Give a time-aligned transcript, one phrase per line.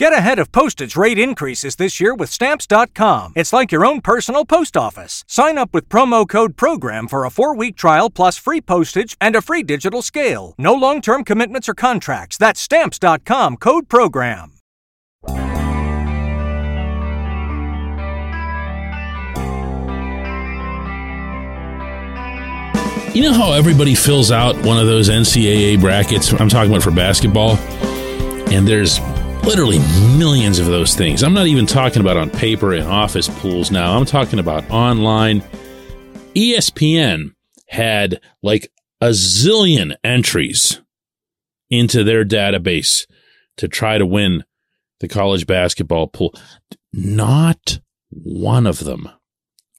[0.00, 3.34] Get ahead of postage rate increases this year with Stamps.com.
[3.36, 5.24] It's like your own personal post office.
[5.28, 9.36] Sign up with promo code PROGRAM for a four week trial plus free postage and
[9.36, 10.54] a free digital scale.
[10.56, 12.38] No long term commitments or contracts.
[12.38, 14.52] That's Stamps.com code PROGRAM.
[23.12, 26.32] You know how everybody fills out one of those NCAA brackets?
[26.32, 27.56] I'm talking about for basketball.
[28.50, 28.98] And there's
[29.44, 29.78] literally
[30.16, 31.22] millions of those things.
[31.22, 33.96] I'm not even talking about on paper and office pools now.
[33.96, 35.42] I'm talking about online.
[36.34, 37.34] ESPN
[37.68, 40.80] had like a zillion entries
[41.70, 43.06] into their database
[43.56, 44.44] to try to win
[45.00, 46.34] the college basketball pool.
[46.92, 47.80] Not
[48.10, 49.08] one of them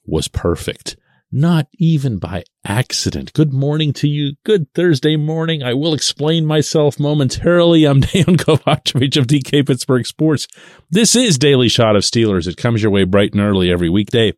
[0.04, 0.96] was perfect
[1.32, 3.32] not even by accident.
[3.32, 4.34] Good morning to you.
[4.44, 5.62] Good Thursday morning.
[5.62, 7.86] I will explain myself momentarily.
[7.86, 10.46] I'm Dejan Kovacevic of DK Pittsburgh Sports.
[10.90, 12.46] This is Daily Shot of Steelers.
[12.46, 14.34] It comes your way bright and early every weekday.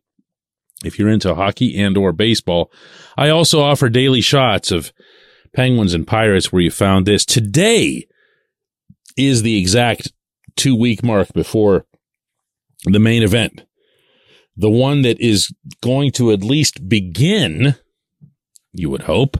[0.85, 2.71] If you're into hockey and or baseball,
[3.17, 4.93] I also offer daily shots of
[5.53, 7.25] Penguins and Pirates where you found this.
[7.25, 8.07] Today
[9.17, 10.13] is the exact
[10.55, 11.85] two week mark before
[12.85, 13.63] the main event
[14.57, 17.75] the one that is going to at least begin,
[18.71, 19.37] you would hope,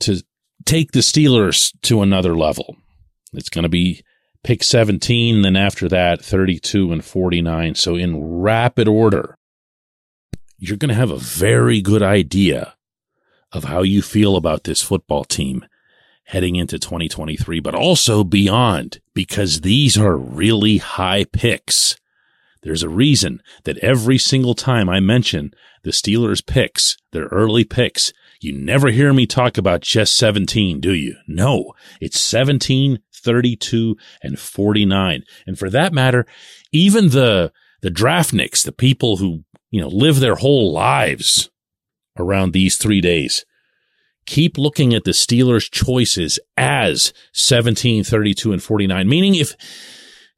[0.00, 0.22] to
[0.64, 2.76] take the Steelers to another level.
[3.32, 4.02] It's going to be
[4.42, 7.74] pick 17, then after that, 32 and 49.
[7.74, 9.36] So in rapid order,
[10.58, 12.74] you're going to have a very good idea
[13.52, 15.64] of how you feel about this football team
[16.24, 21.96] heading into 2023, but also beyond, because these are really high picks.
[22.62, 28.12] There's a reason that every single time I mention the Steelers picks, their early picks,
[28.40, 31.16] you never hear me talk about just 17, do you?
[31.26, 35.22] No, it's 17, 32, and 49.
[35.46, 36.26] And for that matter,
[36.72, 41.50] even the, the draftniks, the people who, you know, live their whole lives
[42.18, 43.44] around these three days,
[44.26, 49.08] keep looking at the Steelers choices as 17, 32, and 49.
[49.08, 49.54] Meaning if,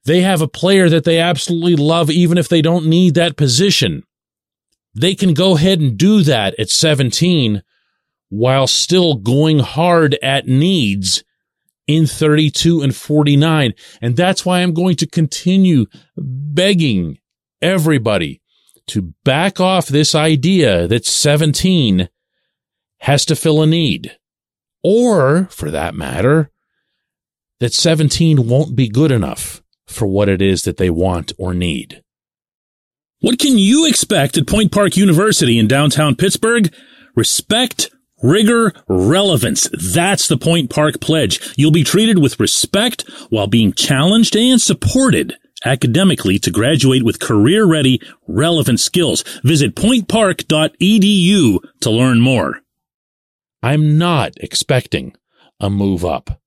[0.05, 4.03] they have a player that they absolutely love, even if they don't need that position.
[4.95, 7.63] They can go ahead and do that at 17
[8.29, 11.23] while still going hard at needs
[11.87, 13.75] in 32 and 49.
[14.01, 15.87] And that's why I'm going to continue
[16.17, 17.19] begging
[17.61, 18.41] everybody
[18.89, 22.09] to back off this idea that 17
[22.99, 24.17] has to fill a need.
[24.83, 26.51] Or, for that matter,
[27.61, 29.62] that 17 won't be good enough
[29.93, 32.03] for what it is that they want or need.
[33.21, 36.75] What can you expect at Point Park University in downtown Pittsburgh?
[37.15, 37.91] Respect,
[38.23, 39.69] rigor, relevance.
[39.73, 41.55] That's the Point Park pledge.
[41.57, 47.65] You'll be treated with respect while being challenged and supported academically to graduate with career
[47.65, 49.23] ready, relevant skills.
[49.45, 52.61] Visit pointpark.edu to learn more.
[53.63, 55.15] I'm not expecting
[55.61, 56.41] a move up.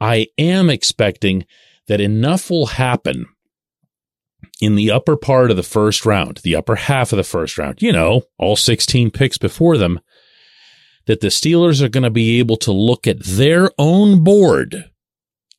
[0.00, 1.44] I am expecting
[1.88, 3.26] that enough will happen
[4.60, 7.82] in the upper part of the first round, the upper half of the first round,
[7.82, 10.00] you know, all 16 picks before them,
[11.06, 14.90] that the Steelers are going to be able to look at their own board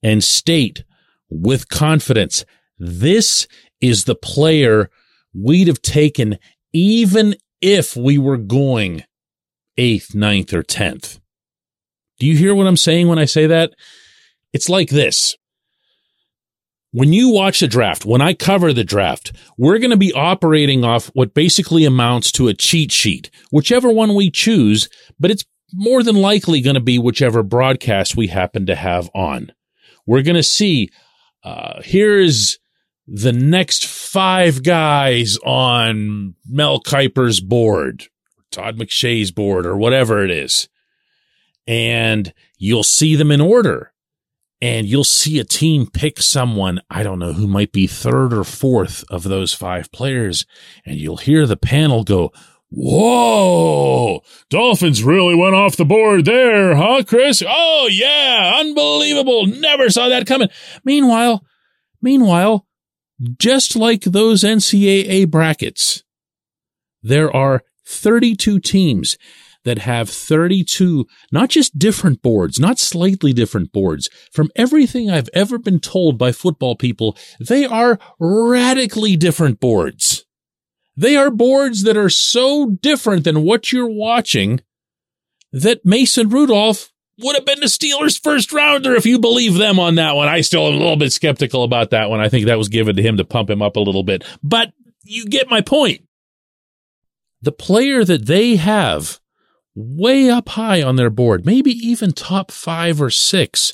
[0.01, 0.83] and state
[1.29, 2.45] with confidence,
[2.77, 3.47] this
[3.81, 4.89] is the player
[5.33, 6.37] we'd have taken
[6.73, 9.03] even if we were going
[9.77, 11.19] eighth, ninth, or 10th.
[12.19, 13.73] Do you hear what I'm saying when I say that?
[14.53, 15.35] It's like this
[16.95, 20.85] when you watch the draft, when I cover the draft, we're going to be operating
[20.85, 24.87] off what basically amounts to a cheat sheet, whichever one we choose,
[25.19, 29.51] but it's more than likely going to be whichever broadcast we happen to have on.
[30.05, 30.89] We're going to see,
[31.43, 32.59] uh, here's
[33.05, 38.05] the next five guys on Mel Kiper's board,
[38.51, 40.69] Todd McShay's board, or whatever it is.
[41.67, 43.91] And you'll see them in order
[44.61, 48.43] and you'll see a team pick someone, I don't know, who might be third or
[48.43, 50.45] fourth of those five players,
[50.85, 52.31] and you'll hear the panel go,
[52.69, 54.21] Whoa!
[54.49, 57.43] Dolphins really went off the board there, huh, Chris?
[57.47, 59.45] Oh, yeah, unbelievable.
[59.45, 60.49] Never saw that coming.
[60.83, 61.45] Meanwhile,
[62.01, 62.65] meanwhile,
[63.37, 66.03] just like those NCAA brackets,
[67.01, 69.17] there are 32 teams
[69.65, 74.09] that have 32, not just different boards, not slightly different boards.
[74.31, 80.25] From everything I've ever been told by football people, they are radically different boards.
[80.95, 84.61] They are boards that are so different than what you're watching
[85.51, 89.95] that Mason Rudolph would have been the Steelers' first rounder if you believe them on
[89.95, 90.27] that one.
[90.27, 92.19] I still am a little bit skeptical about that one.
[92.19, 94.73] I think that was given to him to pump him up a little bit, but
[95.03, 96.01] you get my point.
[97.41, 99.19] The player that they have
[99.75, 103.73] way up high on their board, maybe even top five or six,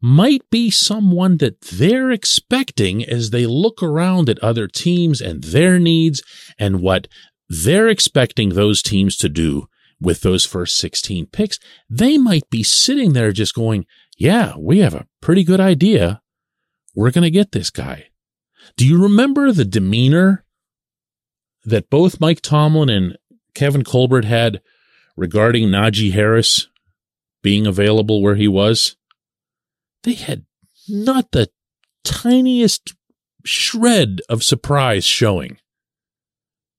[0.00, 5.78] might be someone that they're expecting as they look around at other teams and their
[5.78, 6.22] needs
[6.58, 7.08] and what
[7.48, 9.66] they're expecting those teams to do
[10.00, 11.58] with those first 16 picks.
[11.88, 13.86] They might be sitting there just going,
[14.18, 16.20] yeah, we have a pretty good idea.
[16.94, 18.08] We're going to get this guy.
[18.76, 20.44] Do you remember the demeanor
[21.64, 23.16] that both Mike Tomlin and
[23.54, 24.60] Kevin Colbert had
[25.16, 26.68] regarding Najee Harris
[27.42, 28.96] being available where he was?
[30.02, 30.44] They had
[30.88, 31.48] not the
[32.04, 32.94] tiniest
[33.44, 35.58] shred of surprise showing.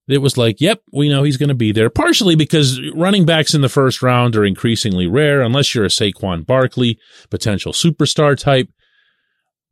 [0.07, 1.89] It was like, yep, we know he's going to be there.
[1.89, 6.45] Partially because running backs in the first round are increasingly rare, unless you're a Saquon
[6.45, 6.99] Barkley,
[7.31, 8.69] potential superstar type.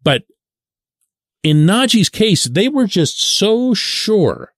[0.01, 0.23] But
[1.43, 4.53] in Najee's case, they were just so sure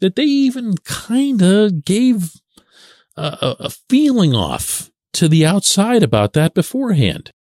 [0.00, 2.32] that they even kind of gave
[3.18, 7.32] a, a, feeling off to the outside about that beforehand.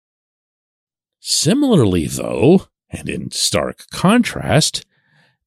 [1.20, 4.86] Similarly, though, and in stark contrast,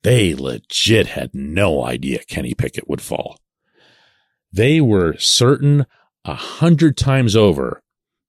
[0.02, 3.38] they legit had no idea Kenny Pickett would fall.
[4.52, 5.86] They were certain
[6.24, 7.82] a hundred times over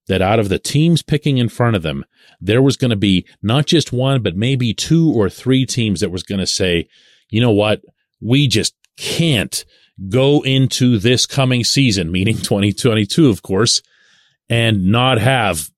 [0.08, 2.04] that out of the teams picking in front of them,
[2.40, 6.10] there was going to be not just one, but maybe two or three teams that
[6.10, 6.88] was going to say,
[7.30, 7.82] you know what?
[8.20, 9.64] We just can't
[10.08, 13.82] go into this coming season, meaning 2022, of course,
[14.48, 15.70] and not have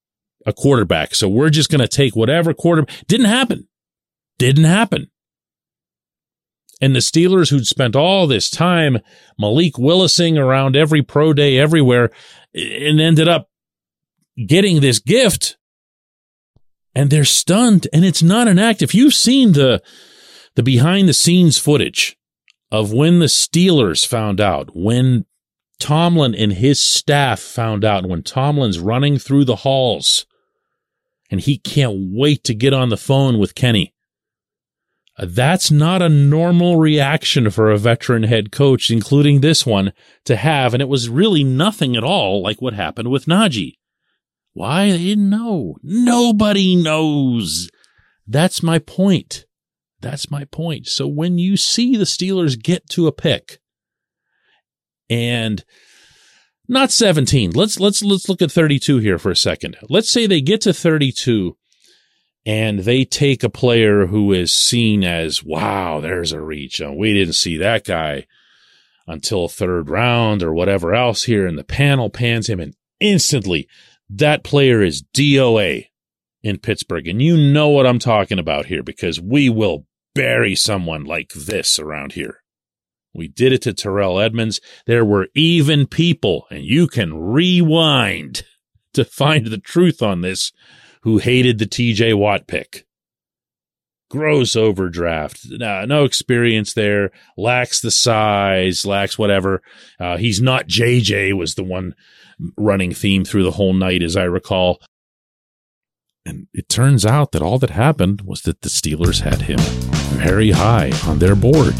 [0.46, 1.14] a quarterback.
[1.14, 3.68] So we're just going to take whatever quarter didn't happen.
[4.38, 5.10] Didn't happen.
[6.80, 8.98] And the Steelers, who'd spent all this time
[9.38, 12.10] Malik Willising around every pro day everywhere
[12.52, 13.48] and ended up
[14.46, 15.56] getting this gift
[16.94, 18.82] and they're stunned and it's not an act.
[18.82, 19.82] If you've seen the,
[20.56, 22.16] the behind the scenes footage
[22.70, 25.26] of when the Steelers found out, when
[25.78, 30.26] Tomlin and his staff found out, when Tomlin's running through the halls
[31.30, 33.94] and he can't wait to get on the phone with Kenny
[35.16, 39.92] uh, that's not a normal reaction for a veteran head coach, including this one,
[40.24, 40.74] to have.
[40.74, 43.78] And it was really nothing at all like what happened with Najee.
[44.52, 44.90] Why?
[44.90, 45.76] They didn't know.
[45.82, 47.70] Nobody knows.
[48.26, 49.46] That's my point.
[50.04, 50.86] That's my point.
[50.86, 53.58] So when you see the Steelers get to a pick
[55.08, 55.64] and
[56.68, 59.78] not 17, let's, let's, let's look at 32 here for a second.
[59.88, 61.56] Let's say they get to 32
[62.44, 66.82] and they take a player who is seen as, wow, there's a reach.
[66.82, 68.26] Uh, we didn't see that guy
[69.06, 71.46] until third round or whatever else here.
[71.46, 73.68] And the panel pans him and instantly
[74.10, 75.86] that player is DOA
[76.42, 77.08] in Pittsburgh.
[77.08, 81.78] And you know what I'm talking about here because we will bury someone like this
[81.78, 82.42] around here.
[83.14, 84.60] We did it to Terrell Edmunds.
[84.86, 88.42] There were even people, and you can rewind
[88.94, 90.52] to find the truth on this
[91.02, 92.86] who hated the TJ Watt pick.
[94.10, 95.46] Gross overdraft.
[95.60, 97.10] Uh, no experience there.
[97.36, 98.84] Lacks the size.
[98.84, 99.62] Lacks whatever.
[99.98, 101.94] Uh, he's not JJ was the one
[102.56, 104.80] running theme through the whole night, as I recall.
[106.26, 109.60] And it turns out that all that happened was that the Steelers had him
[110.24, 111.74] very high on their board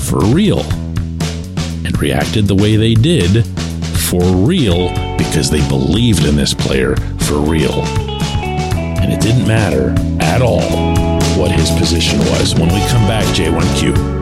[0.00, 0.60] for real
[1.84, 3.46] and reacted the way they did
[4.08, 4.88] for real
[5.18, 7.82] because they believed in this player for real
[9.02, 10.62] and it didn't matter at all
[11.38, 12.54] what his position was.
[12.54, 14.21] When we come back, J1Q.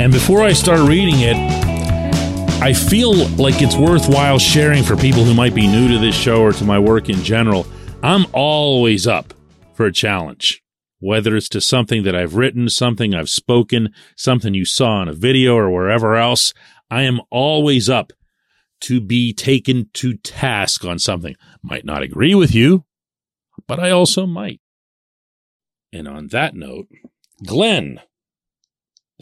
[0.00, 1.36] And before I start reading it,
[2.62, 6.40] I feel like it's worthwhile sharing for people who might be new to this show
[6.40, 7.66] or to my work in general.
[8.02, 9.34] I'm always up
[9.74, 10.62] for a challenge,
[11.00, 15.12] whether it's to something that I've written, something I've spoken, something you saw in a
[15.12, 16.54] video or wherever else.
[16.90, 18.14] I am always up
[18.80, 21.36] to be taken to task on something.
[21.62, 22.86] Might not agree with you,
[23.66, 24.62] but I also might.
[25.92, 26.88] And on that note,
[27.44, 28.00] Glenn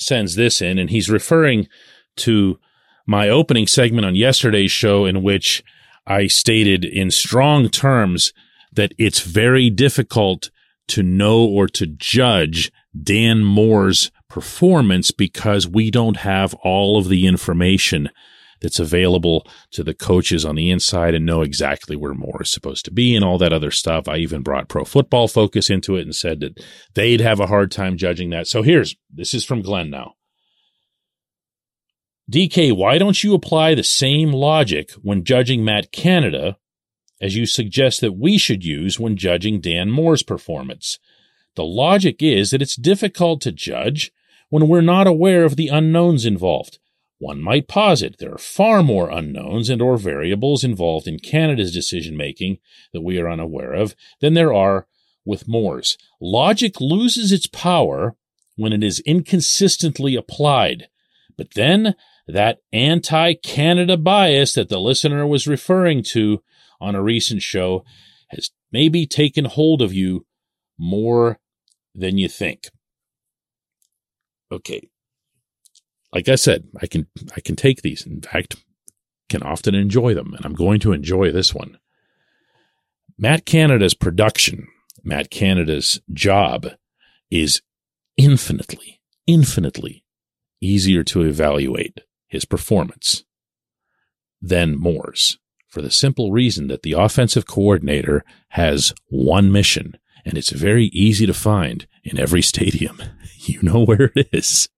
[0.00, 1.68] sends this in, and he's referring
[2.16, 2.58] to
[3.06, 5.64] my opening segment on yesterday's show in which
[6.06, 8.32] I stated in strong terms
[8.72, 10.50] that it's very difficult
[10.88, 17.26] to know or to judge Dan Moore's performance because we don't have all of the
[17.26, 18.10] information
[18.60, 22.84] that's available to the coaches on the inside and know exactly where Moore is supposed
[22.86, 24.08] to be and all that other stuff.
[24.08, 26.62] I even brought pro football focus into it and said that
[26.94, 28.46] they'd have a hard time judging that.
[28.46, 30.14] So here's this is from Glenn now.
[32.30, 36.58] DK, why don't you apply the same logic when judging Matt Canada
[37.22, 40.98] as you suggest that we should use when judging Dan Moore's performance?
[41.56, 44.12] The logic is that it's difficult to judge
[44.50, 46.78] when we're not aware of the unknowns involved.
[47.18, 52.16] One might posit there are far more unknowns and or variables involved in Canada's decision
[52.16, 52.58] making
[52.92, 54.86] that we are unaware of than there are
[55.24, 55.98] with Moore's.
[56.20, 58.14] Logic loses its power
[58.56, 60.88] when it is inconsistently applied.
[61.36, 61.96] But then
[62.26, 66.42] that anti-Canada bias that the listener was referring to
[66.80, 67.84] on a recent show
[68.28, 70.26] has maybe taken hold of you
[70.78, 71.38] more
[71.94, 72.68] than you think.
[74.52, 74.88] Okay.
[76.12, 78.06] Like I said, I can I can take these.
[78.06, 78.56] In fact,
[79.28, 81.78] can often enjoy them, and I'm going to enjoy this one.
[83.18, 84.68] Matt Canada's production,
[85.02, 86.68] Matt Canada's job
[87.30, 87.60] is
[88.16, 90.04] infinitely, infinitely
[90.60, 93.24] easier to evaluate his performance
[94.40, 95.38] than Moore's
[95.68, 101.26] for the simple reason that the offensive coordinator has one mission and it's very easy
[101.26, 103.00] to find in every stadium.
[103.40, 104.68] You know where it is.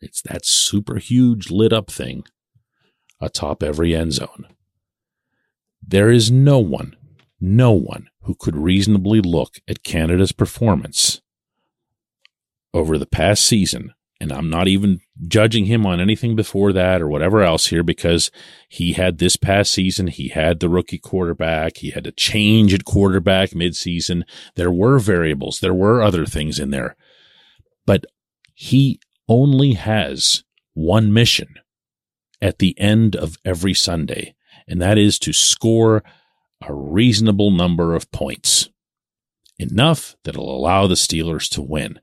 [0.00, 2.24] It's that super huge lit up thing
[3.20, 4.46] atop every end zone.
[5.86, 6.96] There is no one,
[7.40, 11.20] no one who could reasonably look at Canada's performance
[12.72, 17.08] over the past season and I'm not even judging him on anything before that or
[17.08, 18.30] whatever else here because
[18.68, 22.84] he had this past season, he had the rookie quarterback, he had to change at
[22.84, 24.24] quarterback midseason.
[24.56, 26.96] There were variables, there were other things in there.
[27.86, 28.04] But
[28.54, 30.42] he only has
[30.74, 31.54] one mission
[32.42, 34.34] at the end of every Sunday,
[34.66, 36.02] and that is to score
[36.60, 38.68] a reasonable number of points.
[39.58, 42.00] Enough that'll allow the Steelers to win.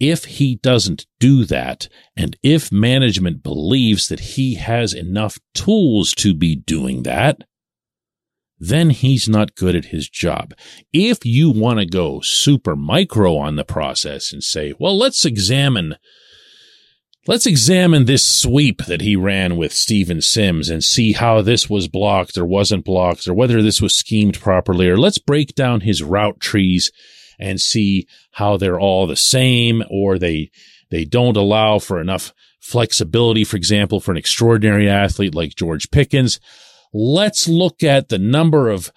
[0.00, 6.34] If he doesn't do that, and if management believes that he has enough tools to
[6.34, 7.42] be doing that,
[8.58, 10.54] then he's not good at his job.
[10.92, 15.96] If you want to go super micro on the process and say, well, let's examine
[17.26, 21.88] Let's examine this sweep that he ran with Steven Sims and see how this was
[21.88, 24.90] blocked or wasn't blocked or whether this was schemed properly.
[24.90, 26.92] Or let's break down his route trees
[27.38, 30.50] and see how they're all the same or they,
[30.90, 36.38] they don't allow for enough flexibility, for example, for an extraordinary athlete like George Pickens.
[36.92, 38.92] Let's look at the number of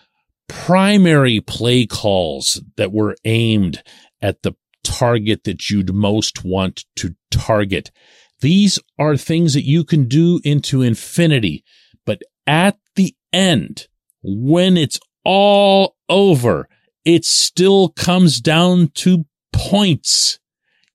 [0.49, 3.83] primary play calls that were aimed
[4.21, 4.53] at the
[4.87, 7.91] target that you'd most want to target.
[8.39, 11.63] These are things that you can do into infinity,
[12.05, 13.87] but at the end,
[14.23, 16.69] when it's all over,
[17.03, 20.39] it still comes down to points.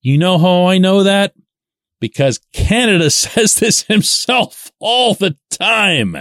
[0.00, 1.34] You know how I know that?
[2.00, 6.16] Because Canada says this himself all the time.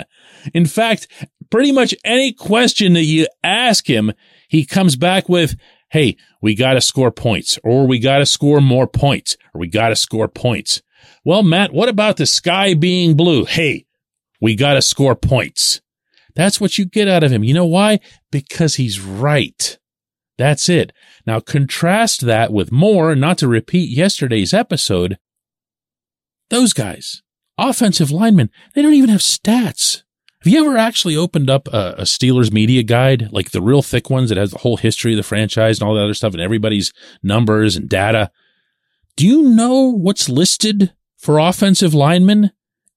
[0.53, 1.07] In fact,
[1.49, 4.11] pretty much any question that you ask him,
[4.49, 5.55] he comes back with,
[5.91, 9.67] Hey, we got to score points or we got to score Moore points or we
[9.67, 10.81] got to score points.
[11.25, 13.43] Well, Matt, what about the sky being blue?
[13.43, 13.85] Hey,
[14.39, 15.81] we got to score points.
[16.33, 17.43] That's what you get out of him.
[17.43, 17.99] You know why?
[18.31, 19.77] Because he's right.
[20.37, 20.93] That's it.
[21.27, 25.17] Now contrast that with more, not to repeat yesterday's episode.
[26.49, 27.21] Those guys,
[27.57, 30.03] offensive linemen, they don't even have stats.
[30.43, 34.09] Have you ever actually opened up a, a, Steelers media guide, like the real thick
[34.09, 36.41] ones that has the whole history of the franchise and all that other stuff and
[36.41, 38.31] everybody's numbers and data?
[39.15, 42.51] Do you know what's listed for offensive linemen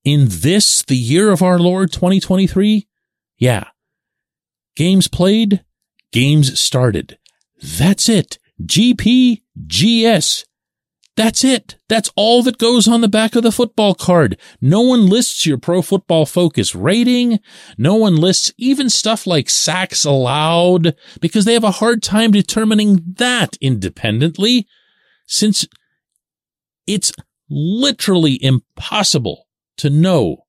[0.05, 2.89] in this, the year of our Lord 2023?
[3.37, 3.65] Yeah.
[4.75, 5.63] Games played,
[6.13, 7.19] games started.
[7.63, 8.39] That's it.
[8.63, 10.45] GPGS.
[11.17, 11.77] That's it.
[11.89, 14.37] That's all that goes on the back of the football card.
[14.61, 17.39] No one lists your pro football focus rating.
[17.79, 23.15] No one lists even stuff like sacks allowed because they have a hard time determining
[23.19, 24.67] that independently
[25.27, 25.67] since
[26.87, 27.13] it's
[27.49, 30.45] literally impossible to know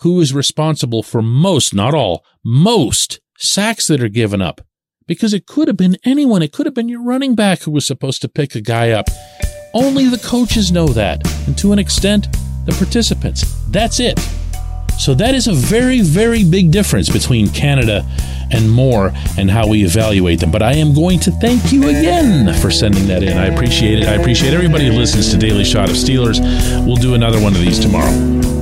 [0.00, 4.60] who is responsible for most, not all, most sacks that are given up
[5.06, 6.42] because it could have been anyone.
[6.42, 9.06] It could have been your running back who was supposed to pick a guy up.
[9.74, 12.28] Only the coaches know that, and to an extent,
[12.66, 13.42] the participants.
[13.70, 14.18] That's it.
[14.98, 18.06] So that is a very, very big difference between Canada
[18.50, 20.50] and Moore and how we evaluate them.
[20.50, 23.38] But I am going to thank you again for sending that in.
[23.38, 24.08] I appreciate it.
[24.08, 26.40] I appreciate everybody who listens to Daily Shot of Steelers.
[26.86, 28.61] We'll do another one of these tomorrow.